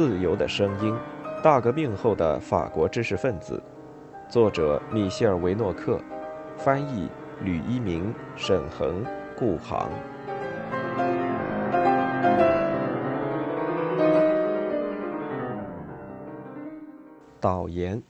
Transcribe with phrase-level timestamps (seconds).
[0.00, 0.94] 自由的声音》，
[1.42, 3.62] 大革命后的法国知识分子，
[4.30, 6.00] 作者米歇尔·维诺克，
[6.56, 7.06] 翻译
[7.42, 9.04] 吕一鸣、沈恒、
[9.36, 9.90] 顾航。
[17.38, 18.02] 导言。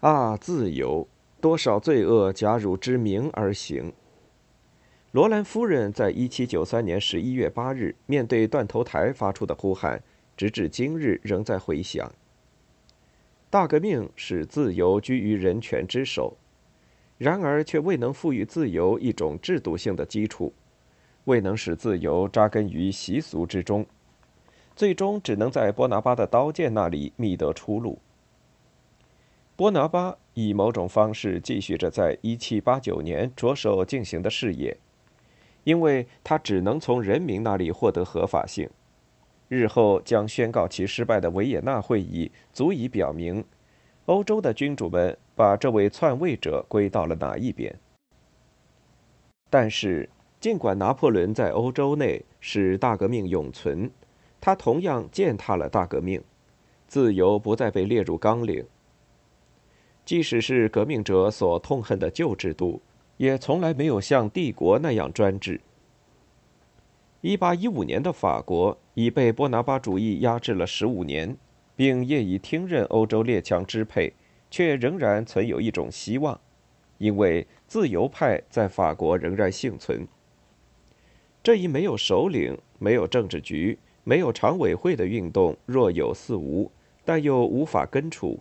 [0.00, 1.06] 啊，自由！
[1.40, 3.92] 多少罪恶假汝之名而行。
[5.12, 10.02] 罗兰夫人在一七九三年十一月八日面对断头台发出的呼喊，
[10.40, 12.10] 直至今日仍在回响。
[13.50, 16.38] 大革命使自由居于人权之首，
[17.18, 20.54] 然而却未能赋予自由一种制度性的基础，
[21.24, 23.84] 未能使自由扎根于习俗之中，
[24.74, 27.98] 最终只能在波拿巴的刀剑那里觅得出路。
[29.56, 34.78] 波拿巴以某种方式继续着在1789年着手进行的事业，
[35.64, 38.70] 因为他只能从人民那里获得合法性。
[39.50, 43.44] 日后将宣告其失败的维也纳会议足以表明，
[44.04, 47.76] 欧洲的君主们把这位篡位者归到了哪一边。
[49.50, 53.90] 但是，尽管拿破仑在欧洲内使大革命永存，
[54.40, 56.22] 他同样践踏了大革命，
[56.86, 58.64] 自由不再被列入纲领。
[60.04, 62.80] 即使是革命者所痛恨的旧制度，
[63.16, 65.60] 也从来没有像帝国那样专制。
[67.22, 71.36] 一八一五年的法国已被波拿巴主义压制了十五年，
[71.76, 74.14] 并业已听任欧洲列强支配，
[74.50, 76.40] 却仍然存有一种希望，
[76.96, 80.08] 因为自由派在法国仍然幸存。
[81.42, 86.72] 这一没有首领、没有政治局、没有常委会的运动若有似无，
[87.04, 88.40] 但又无法根除。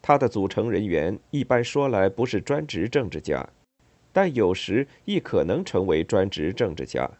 [0.00, 3.48] 它的组成人员一般说来不是专职政治家，
[4.12, 7.10] 但有时亦可能成为专职政治家。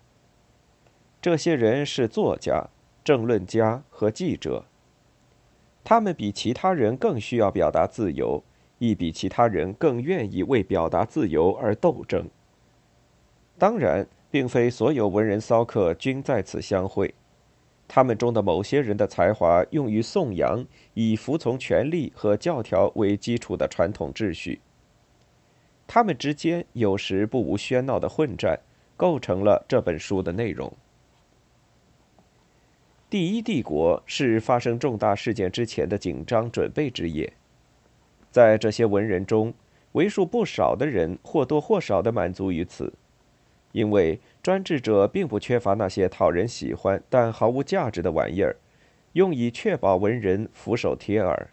[1.20, 2.68] 这些人是作家、
[3.02, 4.64] 政论家和记者。
[5.82, 8.42] 他们比其他人更需要表达自由，
[8.78, 12.28] 亦比其他人更愿意为表达自由而斗争。
[13.58, 17.12] 当然，并非所有文人骚客均在此相会。
[17.88, 24.60] 他们中的某些人的才华用于颂扬以服从权力和教条为基础的传统秩序。
[25.86, 28.60] 他们之间有时不无喧闹的混战，
[28.96, 30.70] 构成了这本书的内容。
[33.10, 37.32] 第一帝国是发生重大事件之前的紧张准备之夜，
[38.30, 39.54] 在这些文人中，
[39.92, 42.92] 为数不少的人或多或少的满足于此。
[43.72, 48.56] 因为专制者并不缺乏那些讨人喜欢但毫无价值的玩意儿，
[49.14, 51.48] 用以确保文人俯首帖耳。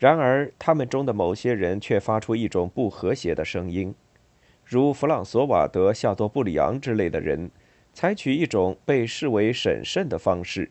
[0.00, 3.94] 然而，他们中的某些人却发出一种不和谐的声音，
[4.64, 7.52] 如弗朗索瓦德·夏多布里昂之类的人，
[7.92, 10.70] 采取一种被视为审慎的方式；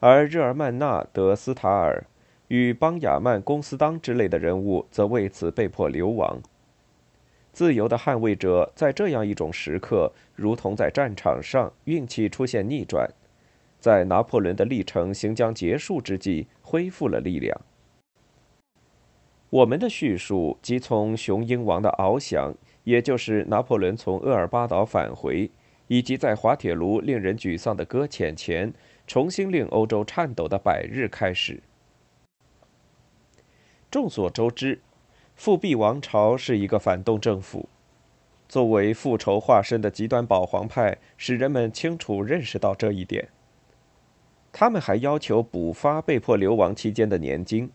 [0.00, 2.06] 而日耳曼纳·德斯塔尔
[2.48, 6.40] 与邦雅曼·公斯当之类的人物则为此被迫流亡。
[7.52, 13.08] 自由的捍卫者在这样一种时刻，如同在战场上运气出现逆转，
[13.78, 17.60] 在拿破仑的历程行将结束之际，恢复了力量。
[19.50, 22.52] 我们的叙述即从雄鹰王的翱翔，
[22.82, 25.48] 也就是拿破仑从厄尔巴岛返回，
[25.88, 28.72] 以及在滑铁卢令人沮丧的搁浅前，
[29.06, 31.62] 重新令欧洲颤抖的百日开始。
[33.90, 34.80] 众所周知。
[35.36, 37.68] 复辟王朝是一个反动政府，
[38.48, 43.28] 作为复仇化身的极端保皇派，使人们清楚认识到这一点。
[44.52, 47.68] 他们还要求补发被迫流亡期间的年金，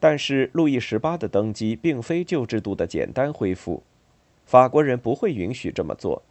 [0.00, 3.82] 但是路易十八的登基并非旧制度的简单恢复，
[4.46, 6.22] 法国人不会允许这么做，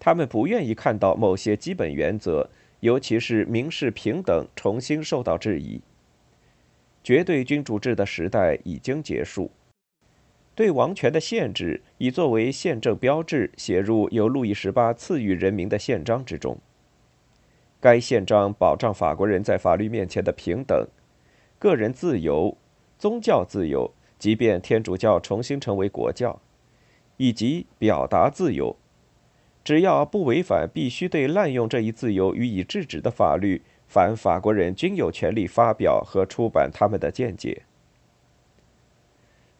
[0.00, 2.50] 他们不愿意看到某些基本原则，
[2.80, 5.80] 尤其是民事平等重新受到质疑。
[7.04, 9.50] 绝对君主制的时代已经结束。
[10.54, 16.58] 对王权的限制已作为宪政标志写入由路易十八赐予人民的宪章之中。
[17.78, 20.86] 该宪章保障法国人在法律面前的平等、
[21.58, 22.56] 个人自由、
[22.98, 26.40] 宗教自由，即便天主教重新成为国教，
[27.16, 28.76] 以及表达自由，
[29.62, 37.62] 只要不违反必须对滥用这一自由予以制止的法律，凡法国人均有权利发表和出版他们的见解。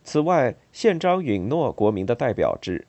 [0.02, 2.86] 此外，宪章允诺国民的代表制，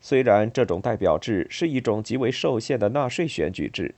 [0.00, 3.94] 虽然这种代表制是一种极为受限的纳税选举制。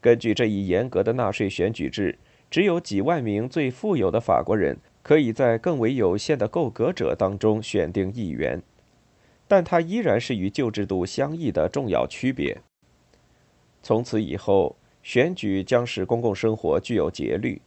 [0.00, 2.18] 根据这一严格的纳税选举制，
[2.50, 8.60] 只有几万名最富有的法国人可以在更为有限的够格者当中选定议员，
[9.48, 12.58] 但它依然是与旧制度相异的重要区别。
[13.82, 17.60] 从此以后，选举将使公共生活具有节律。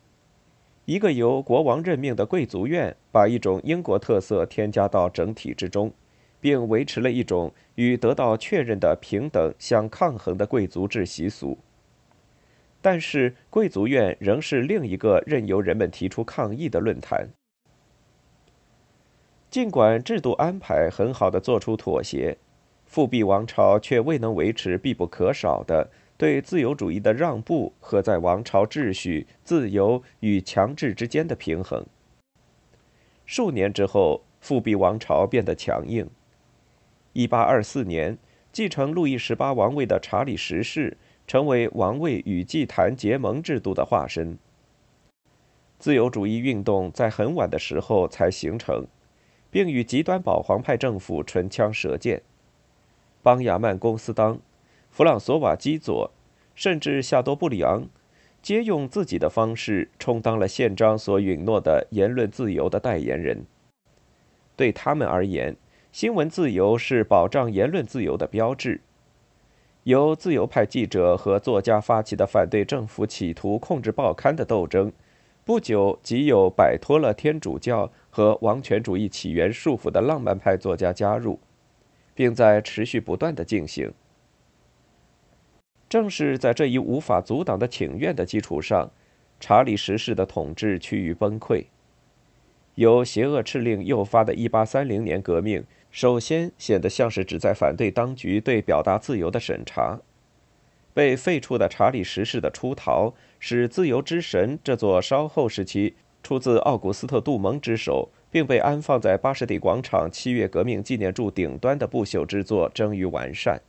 [0.86, 5.94] 一个由国王任命的贵族院，把一种英国特色添加到整体之中，
[6.42, 11.58] 并维持了一种与得到确认的平等相抗衡的贵族制习俗。
[12.81, 17.30] 但是，贵族院仍是另一个任由人们提出抗议的论坛。
[19.50, 22.38] 尽管制度安排很好的做出妥协，
[22.86, 25.90] 复辟王朝却未能维持必不可少的。
[26.18, 31.86] 对自由主义的让步和在王朝秩序、自由与强制之间的平衡。
[33.25, 36.10] 数年之后，复辟王朝变得强硬。
[37.13, 38.18] 一八二四年，
[38.52, 44.38] 继承路易十八王位的查理十世成为王位与祭坛结盟制度的化身。
[45.78, 48.86] 自由主义运动在很晚的时候才形成，
[49.51, 52.22] 并与极端保皇派政府唇枪舌剑。
[53.22, 54.40] 邦雅曼公司当。
[54.92, 56.12] 弗朗索瓦基佐，
[56.56, 57.88] 甚至夏多布里昂，
[58.42, 63.46] 皆用自己的方式充当了宪章所允诺的言论自由的代言人。
[64.56, 65.56] 对他们而言，
[65.92, 68.81] 新闻自由是保障言论自由的标志。
[69.84, 74.92] 由自由派记者和作家发起的反对政府企图控制报刊的斗争，
[75.50, 81.40] 不久即有摆脱了天主教和王权主义起源束缚的浪漫派作家加入，
[82.13, 83.92] 并在持续不断的进行。
[85.90, 88.92] 正是在这一无法阻挡的请愿的基础上，
[89.40, 91.66] 查理十世的统治趋于崩溃。
[92.75, 100.00] 由邪恶敕令诱发的1830年革命，首先显得像是旨在反对当局对表达自由的审查。
[100.94, 113.62] 被废黜的查理十世的出逃，使自由之神这座稍后时期出自奥古斯特·杜蒙之手，并被安放在巴士底广场七月革命纪念柱顶端的不朽之作臻于完善。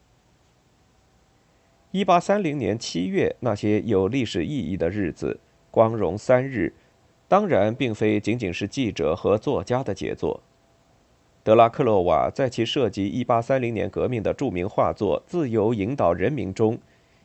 [1.92, 5.40] 一八三零年七月，那些有历史意义的日子，
[5.70, 6.72] 光荣三日，
[7.26, 10.40] 当然并非仅仅是记者和作家的杰作。
[11.42, 16.78] 德拉克洛瓦在其涉及一八三零年革命的著名画作《自由引导人民》中，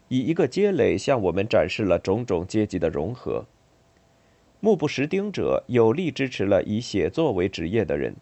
[0.07, 3.46] 以一个街垒向我们展示了种种阶级的融合。
[4.60, 8.16] 目不识丁者有力支持了以写作为职业的人。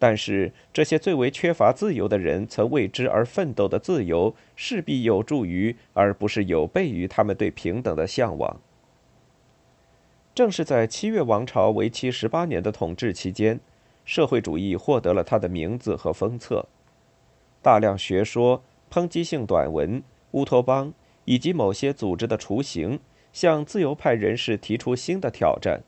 [0.00, 8.60] 但是，这些最为缺乏自由的人曾为之而奋斗的自由，势必有助于，而不是有悖于他们对平等的向往。
[10.34, 13.58] 正是在七月王朝为期十八年的统治期间，
[14.04, 16.66] 社会主义获得了它的名字和封册。
[17.60, 20.00] 大量学说、抨击性短文、
[20.32, 20.92] 乌托邦
[21.24, 23.00] 以及某些组织的雏形，
[23.32, 25.82] 向自由派人士提出新的挑战。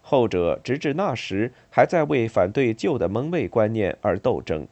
[0.00, 4.66] 后者直至那时还在为反对旧的蒙昧观念而斗争。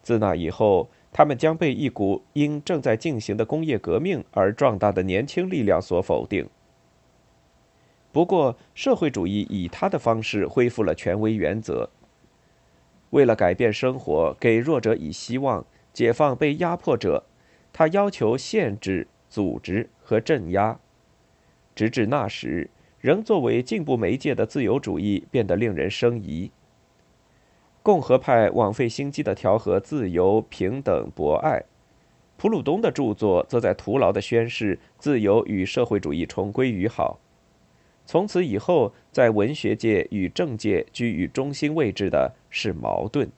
[0.00, 6.48] 自那以后，他们将被一股因正在进行的工业革命而壮大的年轻力量所否定。
[8.12, 11.88] 不过，社会主义以他的方式恢复了权威原则。
[13.10, 17.24] 为了改变生活，给弱者以希望，解放被压迫者，
[17.72, 20.78] 他要求限制、组织和镇压。
[21.74, 22.70] 直至那时。
[23.02, 26.52] 仍作为进步媒介的自由主义变得令人生疑。
[27.82, 31.64] 共和派枉费心机的调和自由、平等、博爱，
[32.36, 37.18] 普鲁东的著作则在徒劳地宣示自由与社会主义重归于好。
[38.06, 43.28] 从此以后，在文学界与政界居于中心位置的是矛盾。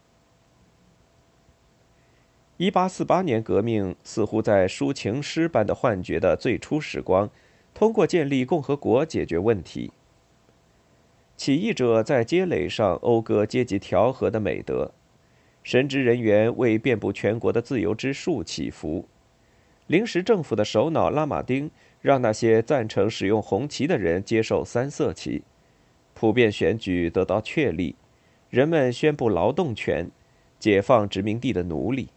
[2.56, 7.28] 一八四八年革命似乎在抒情诗般的幻觉的最初时光。
[7.74, 9.90] 通过建立共和国解决问题。
[11.36, 14.92] 起义者在街垒上讴歌阶级调和的美德，
[15.64, 19.08] 神职人员为遍布全国的自由之树祈福。
[19.88, 21.68] 临时政府的首脑拉马丁
[22.00, 25.42] 让那些赞成使用红旗的人接受三色旗。
[26.14, 27.96] 普遍选举得到确立，
[28.48, 30.08] 人们宣布劳动权，
[30.60, 32.10] 解放殖民地的奴隶。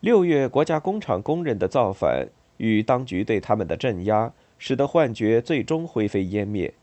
[0.00, 2.28] 六月，国家工厂工人的造反。
[2.56, 6.74] 与当局对他们的镇压，使得幻觉最终灰飞烟灭，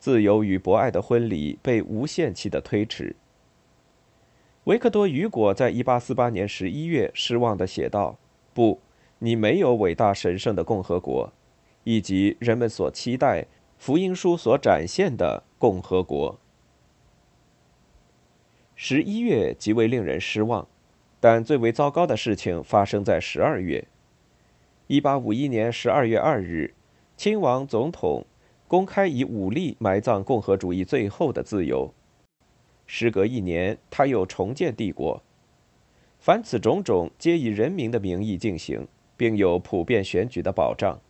[0.00, 3.14] 自由与博爱的婚礼被无限期的推迟。
[4.64, 8.18] 维克多·雨果在1848年11月失望地写道
[8.52, 8.80] ：“不，
[9.20, 11.32] 你没有伟大神圣的共和国，
[11.84, 13.46] 以及人们所期待、
[13.78, 16.40] 福音书所展现的共和国。”
[18.74, 20.66] 十一月极为令人失望，
[21.24, 23.82] 但最为糟糕的事情发生在十二月。
[24.88, 26.74] 一八五一年十二月二日，
[27.16, 28.26] 亲王总统
[28.68, 31.94] 公开以武力埋葬共和主义最后的自由。
[32.84, 35.22] 时隔一年，他又重建帝国。
[36.18, 41.00] 凡此种种，皆以人民的名义进行，并有普遍选举的保障。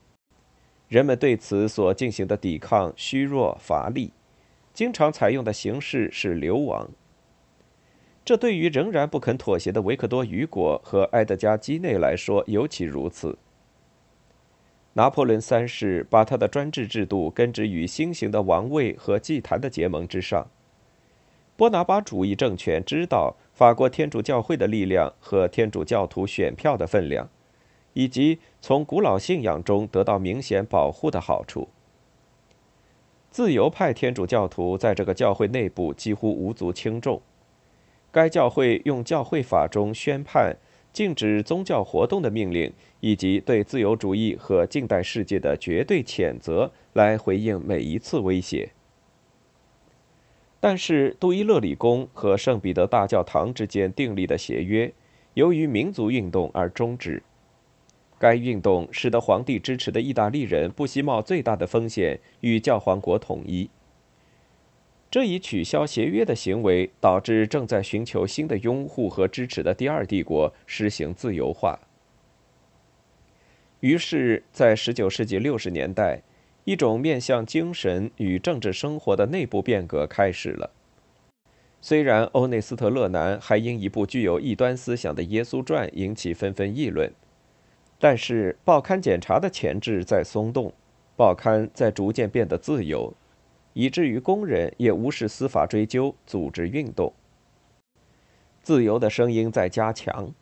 [0.86, 4.12] 人们对此所进行的抵抗虚弱乏力，
[4.72, 6.88] 经常采用的形式是流亡。
[8.24, 13.36] 这对于仍然不肯妥协的维克多·雨果和埃德加·基内来说尤其如此。
[14.94, 20.46] 拿破仑三世把他的专制制度根植于新型的王位和祭坛的结盟之上。
[21.56, 27.28] 波拿巴主义政权知道法国天主教会的力量和天主教徒选票的分量，
[27.92, 31.68] 以及从古老信仰中得到明显保护的好处。
[33.30, 37.20] 自由派天主教徒在这个教会内部几乎无足轻重。
[38.14, 40.56] 该教会用教会法中宣判
[40.92, 48.70] 禁止宗教活动的命令，以及对自由主义和近代世界的绝对谴责来回应每一次威胁。
[50.60, 54.92] 但是，杜伊勒里宫和圣彼得大教堂之间订立的协约，
[55.34, 57.20] 由于民族运动而终止。
[58.16, 63.68] 该运动使得皇帝支持的意大利人不惜冒最大的风险与教皇国统一。
[65.14, 71.78] 这一取消协约的行为，导致正在寻求新的拥护和支持的第二帝国实行自由化。
[73.78, 76.22] 于是，在19世纪60年代，
[76.64, 80.72] 一种面向精神与政治生活的内部变革开始了。
[81.80, 87.08] 虽然欧内斯特·勒南还因一部具有异端思想的《耶稣传》引起纷纷议论，
[88.00, 90.72] 但是报刊检查的前置在松动，
[91.14, 93.14] 报刊在逐渐变得自由。
[93.74, 97.12] 以至于工人也无视司法追究，组织运动。
[98.62, 100.32] 自由的声音在加强，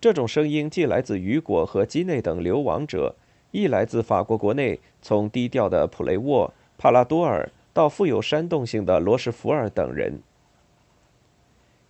[0.00, 3.14] 这种声音既来自雨果和基内等流亡者，
[3.52, 10.20] 亦来自法国国内从低调的普雷沃、帕拉多尔到富有煽动性的罗什福尔等人。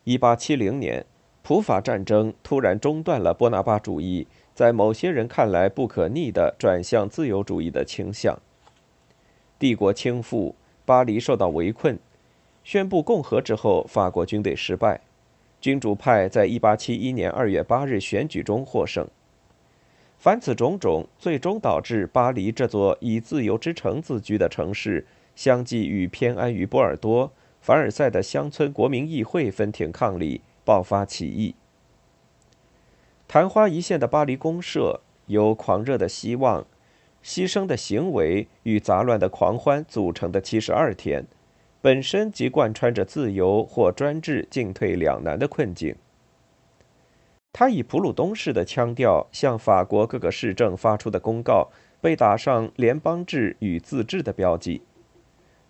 [0.04, 1.04] 一八七零年，
[1.42, 8.38] 普法战争突然中断了波拿巴主义在某些人看来不可逆的转向自由主义的倾向。
[9.58, 10.52] 帝国倾覆。
[10.84, 11.98] 巴黎受到围困，
[12.64, 15.00] 宣布共和之后，法国军队失败，
[15.60, 19.06] 君主派在1871年2月8日选举中获胜。
[20.18, 31.54] 凡此种种，最终导致巴黎这座以自由之城自居的城市，相继与偏安于波尔多、凡尔赛的乡村国民议会分庭抗礼，爆发起义。
[33.26, 36.66] 昙花一现的巴黎公社，由狂热的希望。
[37.24, 41.24] 牺牲的行为与杂乱的狂欢组成的七十二天，
[41.80, 45.94] 本身即贯穿着自由或专制进退两难的困境。
[47.52, 54.80] 他以普鲁东式的腔调向法国各个市政发出的公告，被打上联邦制与自治的标记，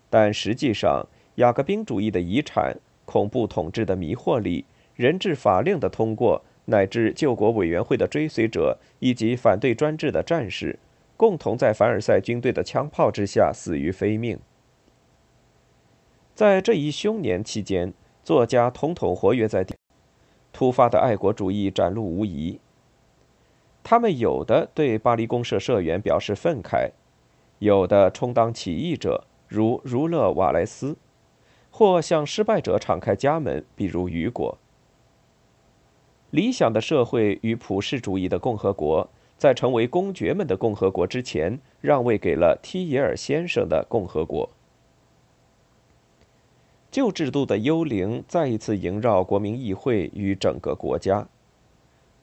[0.09, 1.05] 但实际上，
[1.35, 4.63] 雅各宾主义的遗产、恐怖统治的迷惑力、
[4.95, 10.79] 人治法令的通过，乃至救国委员会的追随者以及反对专制的战士。
[11.23, 14.37] 共同在凡尔赛军队的枪炮之下死于非命。
[16.35, 17.93] 在这一凶年期间，
[18.25, 19.73] 作家统统活跃在地
[20.51, 22.59] 突发的爱国主义展露无遗。
[23.85, 26.91] 他们有的对巴黎公社社员表示愤慨，
[27.59, 30.97] 有的充当起义者，如儒勒·瓦莱斯，
[31.71, 34.57] 或向失败者敞开家门，比如雨果。
[36.31, 39.09] 理想的社会与普世主义的共和国。
[39.37, 44.49] 在成为公爵们的共和国之前，让位给了提耶尔先生的共和国。
[46.91, 51.27] 旧制度的幽灵再一次萦绕国民议会与整个国家。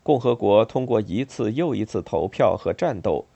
[0.03, 3.27] 共和国通过一次又一次投票和战斗，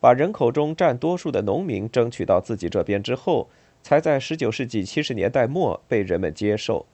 [0.00, 3.48] 把人口中占多数的农民争取到自己这边之后，
[3.82, 6.84] 才在19世纪70年代末被人们接受。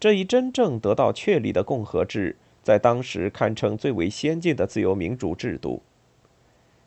[0.00, 2.36] 这一真正得到确立的共和制。
[2.68, 5.82] 在当时堪称最为先进的自由民主制度。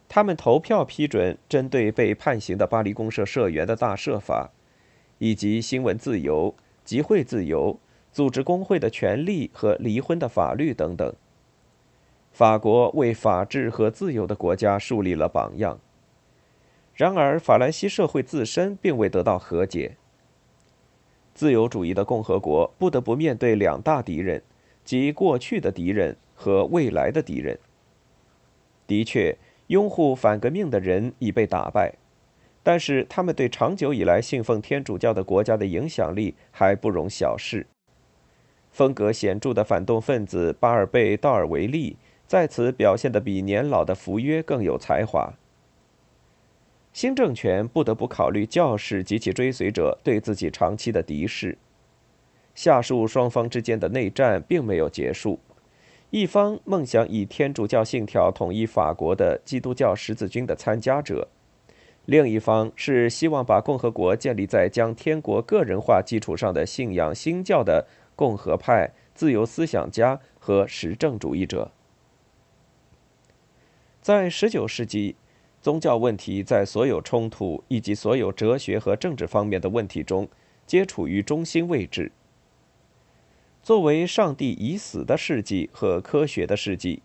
[0.07, 4.51] 他们投票批准针对被判刑的巴黎公社社员的大赦法，
[5.17, 6.53] 以及新闻自由、
[6.85, 7.79] 集会自由、
[8.11, 11.11] 组织工会的权利和离婚的法律等等。
[12.31, 15.79] 法国为法治和自由的国家树立了榜样。
[16.93, 19.97] 然而，法兰西社会自身并未得到和解。
[21.33, 24.43] 自由主义的共和国不得不面对两大敌人。
[24.83, 27.57] 即过去的敌人和未来的敌人。
[28.87, 31.93] 的确，拥护反革命的人已被打败，
[32.61, 37.65] 但是他们对长久以来信奉天主教的国家的影响力还不容小视。
[38.71, 45.33] 风格显著的反动分子巴尔贝·道尔维利在此表现得比年老的福约更有才华。
[46.93, 51.57] 新政权不得不考虑教士及其追随者对自己长期的敌视。
[52.53, 55.39] 下述双方之间的内战并没有结束，
[56.09, 61.27] 一方梦想以天主教信条统一法国的基督教十字军的参加者，
[62.05, 71.71] 另一方是希望把共和国建立在将天国个人化基础上的信仰新教的共和派自由思想家和实证主义者。
[74.01, 75.15] 在19世纪，
[75.61, 80.27] 宗教问题在所有冲突以及所有哲学和政治方面的问题中，
[80.65, 82.11] 皆处于中心位置。
[83.63, 87.03] 作为上帝已死的世纪和科学的世纪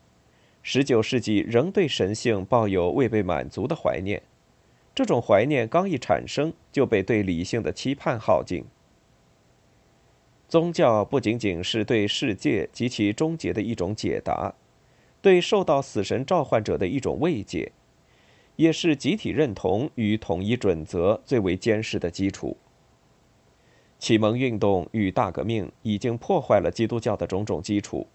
[0.64, 4.22] ，19世纪仍对神性抱有未被满足的怀念。
[4.94, 8.64] 这种怀念刚一产生，就被对理性的期盼耗尽。
[10.48, 14.54] 宗教不仅仅是对世界及其终结的一种解答，
[15.20, 17.72] 对受到死神召唤者的一种慰藉，
[18.56, 22.56] 也是集体认同与统一准则最为坚实的基础。
[23.98, 28.06] 启蒙运动与大革命已经破坏了基督教的种种基础，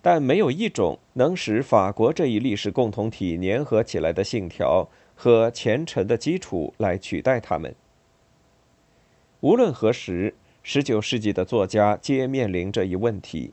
[0.00, 7.74] 但没有一种能使法国这一历史共同体粘合起来的信条和虔诚的基础来取代它们。
[9.40, 13.52] 无论何时，19世纪的作家皆面临这一问题。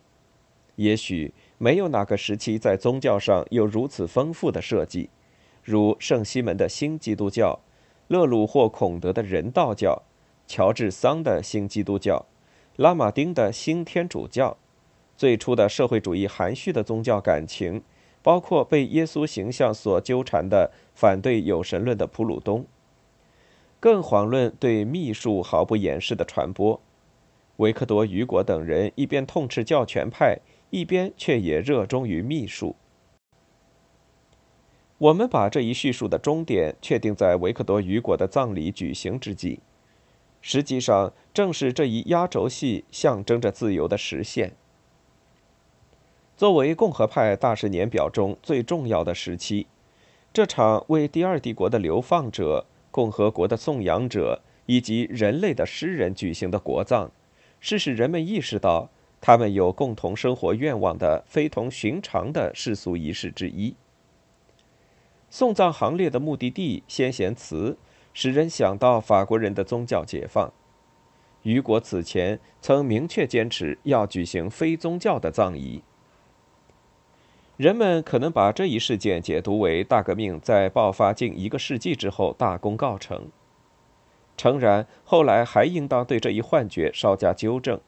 [0.76, 5.10] 也许没有哪个时期在宗教上有如此丰富的设计，
[5.64, 7.60] 如圣西门的新基督教，
[8.08, 10.02] 勒鲁或孔德的人道教。
[10.52, 12.26] 乔治桑的新基督教，
[12.76, 14.58] 拉马丁的新天主教，
[15.16, 17.82] 最初的社会主义含蓄的宗教感情，
[18.22, 22.66] 包括被耶稣形象所纠缠的反对有神论的普鲁东，
[23.80, 26.82] 更遑论对秘术毫不掩饰的传播。
[27.56, 30.40] 维克多·雨果等人一边痛斥教权派，
[30.70, 32.76] 一边却也热衷于秘术。
[34.98, 39.62] 我们把这一叙述的终点确定在维克多·雨果的葬礼举行之际。
[40.42, 44.54] 实际上，正是这一压轴戏象征着自由的实现。
[46.36, 49.68] 作为共和派大事年表中最重要的时期，
[50.34, 57.12] 这场为第二帝国的流放者、共和国的颂扬者以及人类的诗人举行的国葬，
[57.60, 58.90] 是使人们意识到
[59.22, 63.76] 他们有共同生活愿望的非同寻常的世俗仪式之一。
[65.30, 67.78] 送葬行列的目的地先贤祠。
[68.14, 70.52] 使人想到法国人的宗教解放。
[71.44, 75.82] 雨果此前曾明确坚持要举行非宗教的葬仪。
[77.58, 83.28] 人们可能把这一事件解读为大革命在爆发近一个世纪之后大功告成。
[84.38, 87.80] 诚然，后来还应当对这一幻觉稍加纠正，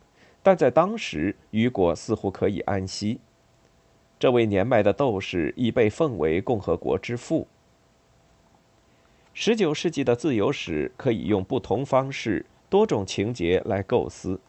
[0.43, 3.19] 但在当时，雨果似乎可以安息。
[4.19, 7.47] 这位年迈的斗士已被奉为共和国之父。
[9.35, 14.39] 十九世纪的自由史可以用不同方式、多种情节来构思。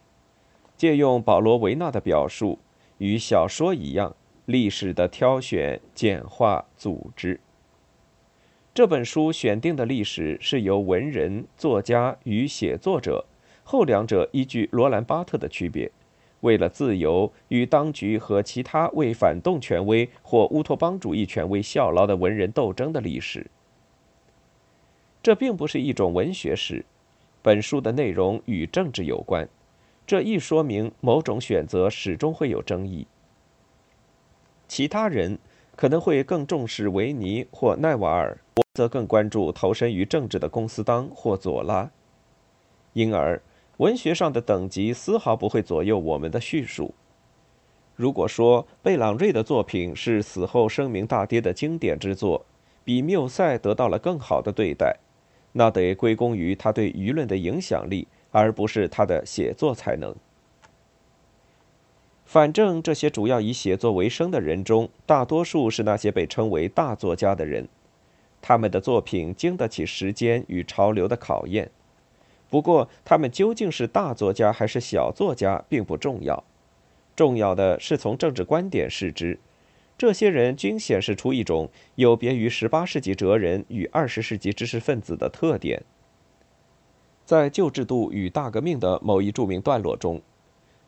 [0.77, 2.59] 借用保罗·维纳的表述，
[2.99, 7.41] 与小说一样，历史的挑选、简化、组织。
[8.75, 13.25] 这本书选定的历史是由文人、作家与写作者，
[13.63, 15.91] 后两者依据罗兰·巴特的区别，
[16.41, 23.47] 为了自由与当局和其他为反动权威或乌托邦主义权威效劳的文人斗争的历史。
[25.25, 26.85] 这并不是一种文学史，
[27.41, 29.49] 本书的内容与政治有关，
[30.07, 33.07] 这一说明某种选择始终会有争议。
[34.69, 35.39] 其他人
[35.77, 41.91] 可能会更重视维尼或奈瓦尔，我则更关注投身于政治的公司当或左拉。
[42.93, 43.41] 因而，
[43.79, 46.95] 文学上的等级丝毫不会左右我们的叙述。
[47.97, 52.45] 如果说贝朗瑞的作品是死后声名大跌的经典之作，
[52.85, 54.99] 比缪塞得到了更好的对待。
[55.57, 60.15] 那得归功于他对舆论的影响力，而不是他的写作才能。
[62.25, 67.69] 反正这些主要以写作为生的人中，大多数是那些被称为大作家的人，
[68.43, 71.71] 他们的作品经得起时间与潮流的考验。
[72.51, 76.43] 不过，他们究竟是大作家还是小作家并不重要，
[77.15, 79.39] 重要的是从政治观点视之。
[79.97, 85.85] 这些人均显示出一种有别于18世纪哲人与20世纪知识分子的特点。
[87.25, 90.21] 在《旧制度与大革命》的某一著名段落中，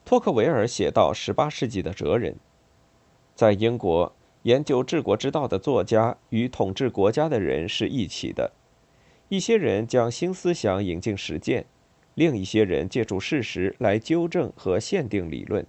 [0.04, 2.36] 托克维尔写到18世纪的哲人，
[3.34, 8.52] 在英国研究治国之道的作家与统治国家的人是一起的。
[9.28, 11.66] 一些人将新思想引进实践，
[12.14, 15.64] 另一些人借助事实来纠正和限定理论。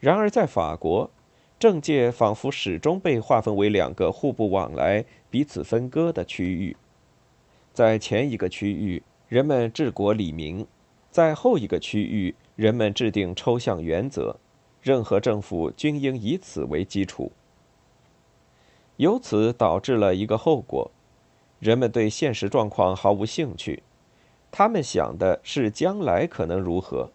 [0.00, 1.10] 然而，在法国。
[1.58, 6.76] 政界仿佛始终被划分为两个互不往来、彼此分割的区域，
[7.72, 10.64] 在前一个区域，人们治国理民；
[11.10, 14.36] 在后一个区域，人们制定抽象原则，
[14.80, 17.32] 任何政府均应以此为基础。
[18.98, 20.88] 由此导致了一个后果：
[21.58, 23.82] 人们对现实状况毫无兴趣，
[24.52, 27.10] 他们想的是将来可能如何。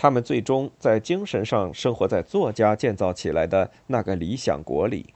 [0.00, 5.12] 他们最终在精神上生活在作家建造起来的那个理想国里。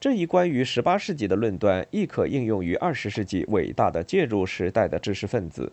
[0.00, 5.70] 这一关于十八世纪的论断亦可应用于二十世纪伟大的介入时代的知识分子。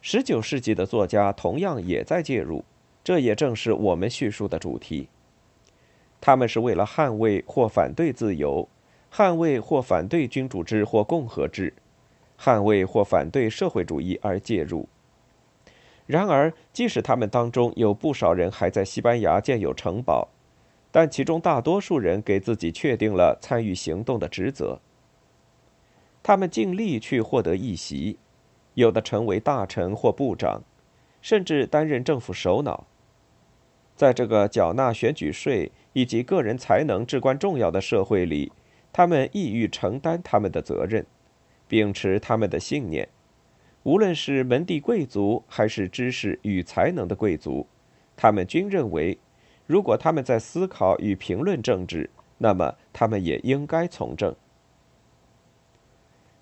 [0.00, 2.64] 十九世纪的作家同样也在介入，
[3.02, 5.08] 这也正是我们叙述的主题。
[6.18, 8.66] 他们是为了捍卫或反对自由，
[9.12, 11.74] 捍卫或反对君主制或共和制，
[12.38, 14.88] 捍卫或反对社会主义而介入。
[16.06, 20.28] 然而，即使他们当中有不少人还在西班牙建有城堡。
[20.90, 24.80] 但其中大多数人给自己确定了参与行动的职责。
[26.22, 28.18] 他们尽力去获得一席，
[28.74, 30.62] 有的成为大臣或部长，
[31.20, 32.86] 甚至担任政府首脑。
[33.96, 38.52] 在这个缴纳选举税以及个人才能至关重要的社会里，
[38.92, 41.04] 他们意欲承担他们的责任，
[41.66, 43.08] 秉持他们的信念。
[43.84, 47.66] 无论是门第贵族还是知识与才能的贵族，
[48.16, 49.18] 他们均认为。
[49.66, 54.34] 如果他们在思考与评论政治，那么他们也应该从政。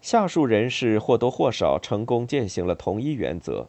[0.01, 3.69] 下述人士或多或少成功践行了同一原则：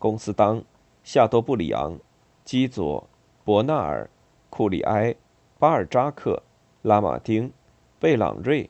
[0.00, 0.64] 公司当、
[1.04, 1.96] 夏多布里昂、
[2.44, 3.08] 基佐、
[3.44, 4.10] 伯纳尔、
[4.50, 5.14] 库里埃、
[5.60, 6.42] 巴尔扎克、
[6.82, 7.52] 拉马丁、
[8.00, 8.68] 贝朗瑞、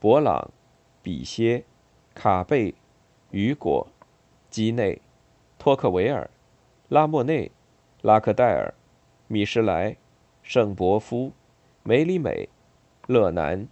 [0.00, 0.50] 博朗、
[1.02, 1.62] 比歇、
[2.16, 2.74] 卡贝、
[3.36, 3.86] 雨果、
[4.48, 5.02] 基内、
[5.58, 6.30] 托克维尔、
[6.88, 7.50] 拉莫内、
[8.00, 8.72] 拉克戴尔。
[9.28, 9.94] 米什莱、
[10.42, 11.32] 圣伯夫、
[11.82, 12.48] 梅里美、
[13.06, 13.68] 勒南、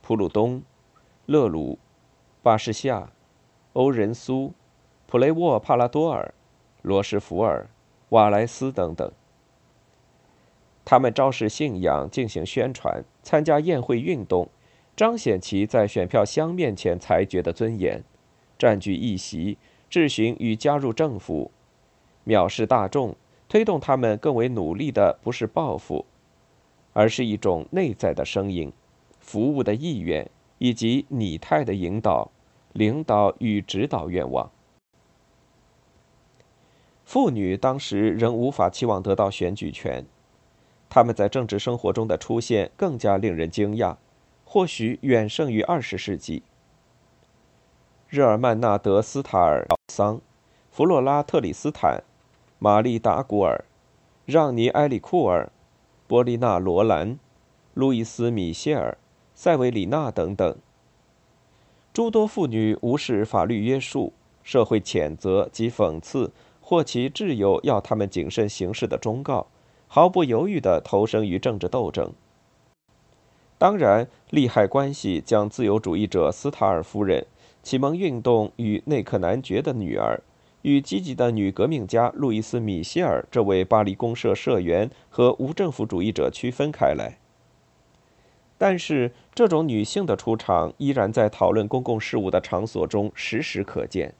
[0.00, 0.62] 普鲁东、
[1.26, 1.78] 勒鲁、
[2.42, 3.12] 巴士夏、
[3.74, 4.54] 欧仁苏、
[5.06, 6.32] 普雷沃帕拉多尔、
[6.80, 7.68] 罗什福尔、
[8.08, 9.12] 瓦莱斯等等。
[10.86, 14.48] 他们昭示信仰，进行宣传，参加宴会运动，
[14.96, 18.02] 彰显其在选票箱面前裁决的尊严，
[18.62, 19.58] 占据一席，
[19.90, 21.50] 质询与加入政府，
[22.24, 23.16] 藐视大众。
[23.48, 26.06] 推动他们更为努力的不是报复，
[26.92, 28.72] 而是一种内在的声音、
[29.18, 32.30] 服务的意愿以及拟态的引导、
[32.72, 34.48] 领导与指导愿望。
[37.04, 40.06] 妇女当时仍无法期望得到选举权，
[40.88, 43.96] 他们在政治生活中的出现更加令人惊讶，
[44.44, 46.44] 或许远胜于二十世纪。
[48.14, 50.20] 日耳曼纳德斯塔尔桑、
[50.70, 52.04] 弗洛拉特里斯坦。
[52.58, 53.64] 玛丽·达古尔、
[54.26, 55.50] 让尼·埃里库尔、
[56.06, 57.18] 波利娜·罗兰、
[57.72, 58.98] 路易斯·米歇尔、
[59.34, 60.54] 塞维里娜等等，
[61.94, 69.46] 诸多妇女无视法律约束、社会谴责及讽刺，或其挚友要他们谨慎行事的忠告，
[69.88, 72.12] 毫不犹豫地投身于政治斗争。
[73.56, 77.26] 当然，利害关系将自由主义者斯塔尔夫人、
[77.62, 80.22] 启蒙运动与内克男爵的女儿。
[80.62, 87.18] 与积极的女革命家路易斯·米歇尔这位巴黎公社社员和无政府主义者区分开来，
[88.56, 94.14] 但是这种女性的出场依然在讨论公共事务的场所中时时可见。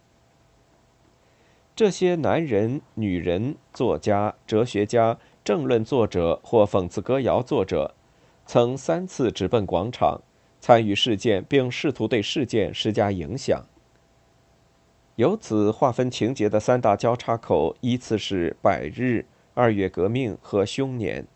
[1.77, 7.95] 这些男人、女人、作家、哲学家、政论作者或讽刺歌谣作者，
[8.45, 10.21] 曾三次直奔广场，
[10.63, 13.67] 参与事件，并试图对事件施加影响。
[15.17, 21.27] 由此划分情节的三大交叉口依次是百日、二月革命和凶年。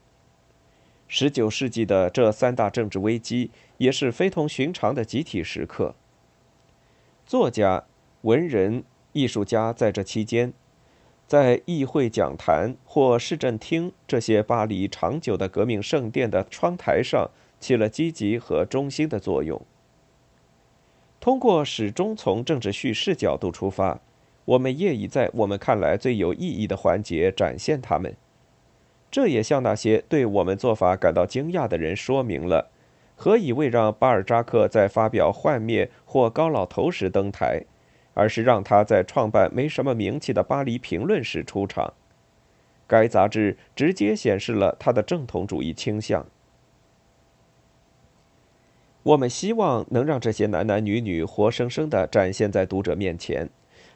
[1.09, 5.97] 十九世纪的这三大政治危机也是非同寻常的集体时刻。
[7.27, 7.85] 作家、
[8.23, 10.53] 文人、艺术家在这期间，
[11.27, 17.29] 在议会讲坛或市政厅这些巴黎长久的革命圣殿的窗台上
[17.61, 19.61] 起了积极和中心的作用。
[21.19, 24.01] 通过始终从政治叙事角度出发，
[24.45, 28.15] 我们业已在我们看来最有意义的环节展现他们。
[29.11, 32.71] 这也向那些对我们做法感到惊讶的人说明了，
[33.17, 37.63] 何以未让巴尔扎克在发表幻灭或高老头时登台，
[38.15, 41.95] 而是让他在创办没什么名气的《巴黎评论》时出场。
[42.87, 46.27] 该杂志直接显示了他的正统主义倾向。
[49.07, 53.49] 我们希望能让这些男男女女活生生地展现在读者面前，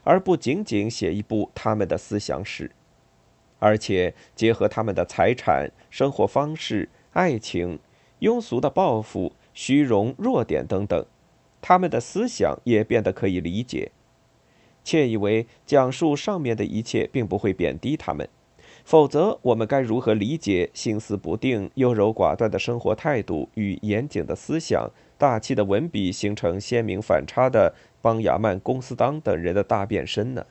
[0.04, 2.70] 而不仅仅写一部他们的思想史，
[3.58, 7.80] 而且结合他们的财产、生活方式、爱情、
[8.20, 11.04] 庸俗的抱负、虚荣、弱点等等，
[11.60, 13.90] 他们的思想也变得可以理解。
[14.84, 18.28] 窃以为讲述上面的一切并不会贬低他们，
[18.84, 30.44] 否则，我们该如何理解心思不定、优柔寡断的生活态度与严谨的思想、大气的文笔形成鲜明反差的邦雅曼、公斯当等人的大变身呢？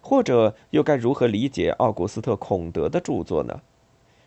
[0.00, 3.60] 或者，又该如何理解奥古斯特·孔德的著作呢？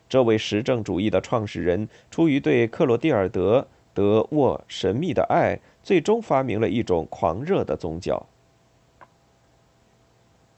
[0.07, 3.61] 这位实证主义的创始人，出于对克罗地尔德·
[3.93, 8.27] 德沃神秘的爱，最终发明了一种狂热的宗教。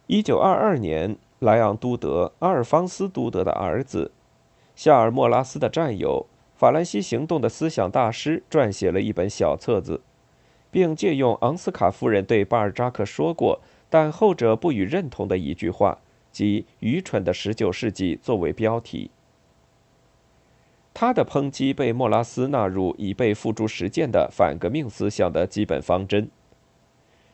[0.08, 1.16] 一九二二年。
[1.40, 4.12] 莱昂·都德、阿尔方斯·都德的儿子，
[4.76, 6.26] 夏尔·莫拉斯的战友，
[6.56, 10.02] 法兰西行动的思想大师，撰写了一本小册子，
[10.70, 16.00] 并借用昂斯卡夫人对巴尔扎克说过，但后者不予认同的一句话，
[16.32, 19.10] 即“愚蠢的十九世纪”作为标题。
[20.94, 26.30] 他的抨击被莫拉斯纳入已被付诸实践的反革命思想的基本方针。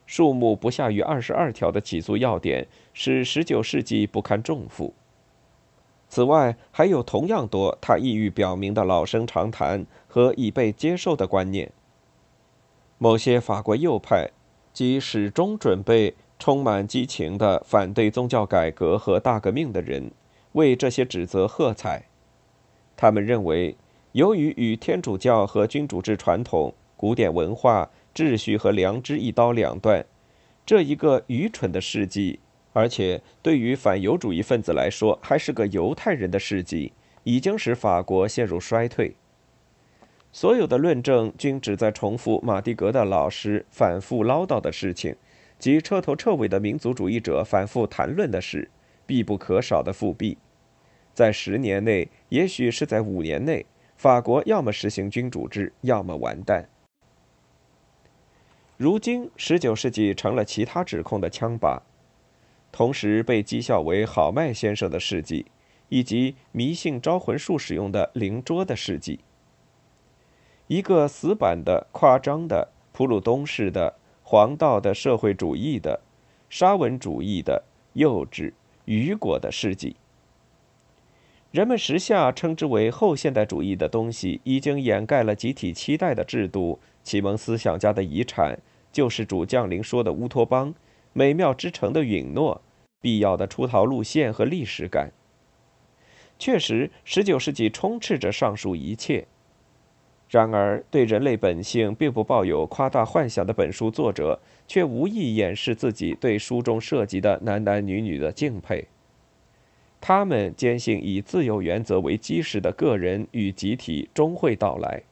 [0.05, 4.93] 数目不下于二十二条的起诉要点，使十九世纪不堪重负。
[6.07, 11.71] 此外，还有同样多他意欲表明的老生常谈和已被接受的观念。
[12.99, 14.29] 某些法国右派，
[14.71, 20.11] 即始终准备充满激情的反对宗教改革和大革命的人，
[20.51, 22.05] 为这些指责喝彩。
[22.95, 23.75] 他们认为，
[24.11, 27.89] 由于与天主教和君主制传统、古典文化。
[28.15, 30.05] 秩序和良知一刀两断，
[30.65, 32.39] 这一个愚蠢的世纪，
[32.71, 39.13] 而且对于反犹主义分子来说还是个犹太人的世纪，已经使法国陷入衰退。
[40.31, 45.13] 所有的论证均旨在重复马蒂格的老师反复唠叨的事情，
[45.59, 48.69] 及彻头彻尾的民族主义者反复谈论的事，
[49.05, 50.37] 必不可少的复辟。
[51.13, 53.65] 在十年内，也许是在五年内，
[53.97, 56.69] 法国要么实行君主制，要么完蛋。
[58.77, 61.79] 如今，十九世纪成了其他指控的枪靶，
[62.73, 65.45] 同时被讥笑为好麦先生的事迹，
[65.87, 69.21] 以及迷信招魂术使用的灵桌的事迹。
[70.67, 76.01] 一个死板的、夸张的、普鲁东式的、黄道的社会主义的、
[76.49, 78.51] 沙文主义的、幼稚、
[78.83, 79.95] 雨果的事迹。
[81.51, 86.77] 人们时下称之为后现代主义的东西，已经掩盖了集体期待的制度。
[87.05, 88.57] 启蒙思想家的遗产，
[88.91, 90.73] 救世主降临说的乌托邦，
[91.13, 92.59] 美妙之城的允诺，
[92.99, 95.11] 必要的出逃路线和历史感。
[96.39, 99.27] 确实，十九世纪充斥着上述一切。
[100.27, 108.87] 然而，对人类本性并不抱有夸大幻想的本书作者，却无意掩饰自己对书中涉及的男男女女的敬佩。
[110.01, 115.03] 他们坚信，以自由原则为基石的个人与集体终会到来。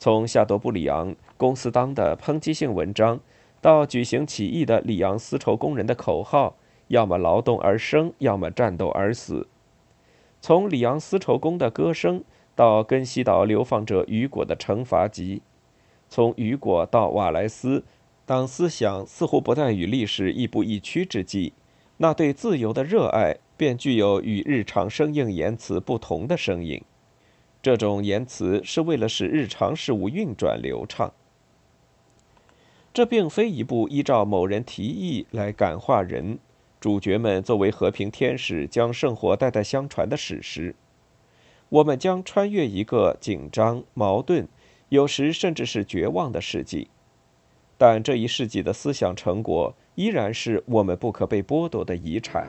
[0.00, 3.20] 从夏多布里昂、公司当的抨击性文章，
[3.60, 6.56] 到举行起义的里昂丝绸工人的口号
[6.88, 9.42] “要么劳动而生，要么战斗而死”；
[10.40, 12.24] 从里昂丝绸工的歌声，
[12.56, 15.42] 到根西岛流放者雨果的惩罚集；
[16.08, 17.84] 从雨果到瓦莱斯，
[18.24, 21.52] 当思想似乎不再与历史亦步亦趋之际，
[21.98, 26.82] 那对自由的热爱便具有与日常生硬言辞不同的声音。
[27.62, 31.12] 这种言辞是为了使日常事务运转流畅。
[32.92, 36.38] 这并非一部依照某人提议来感化人、
[36.80, 40.74] 主角们作为和平天使将圣火代代相传的史诗。
[41.68, 44.48] 我们将穿越一个紧张、矛盾，
[44.88, 46.88] 有时甚至是绝望的世纪，
[47.78, 52.48] 但这一世纪的思想成果依然是我们不可被剥夺的遗产。